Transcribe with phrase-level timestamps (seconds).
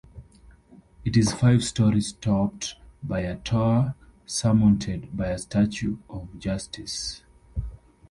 [1.05, 3.93] It is five-stories topped by a tower
[4.25, 7.21] surmounted by a statue of Justice.